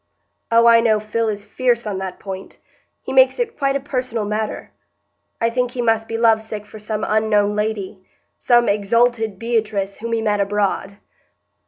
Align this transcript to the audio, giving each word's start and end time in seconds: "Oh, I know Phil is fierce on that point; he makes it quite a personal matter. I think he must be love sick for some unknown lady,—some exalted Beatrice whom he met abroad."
"Oh, 0.51 0.65
I 0.65 0.81
know 0.81 0.99
Phil 0.99 1.27
is 1.29 1.45
fierce 1.45 1.85
on 1.85 1.99
that 1.99 2.17
point; 2.17 2.57
he 3.03 3.13
makes 3.13 3.37
it 3.37 3.55
quite 3.55 3.75
a 3.75 3.79
personal 3.79 4.25
matter. 4.25 4.71
I 5.39 5.51
think 5.51 5.69
he 5.69 5.81
must 5.83 6.07
be 6.07 6.17
love 6.17 6.41
sick 6.41 6.65
for 6.65 6.79
some 6.79 7.05
unknown 7.07 7.55
lady,—some 7.55 8.67
exalted 8.67 9.37
Beatrice 9.37 9.97
whom 9.97 10.13
he 10.13 10.21
met 10.23 10.39
abroad." 10.39 10.97